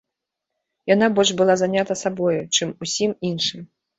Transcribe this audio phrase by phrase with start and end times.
[0.93, 3.61] Яна больш была занята сабою, чым усім іншым.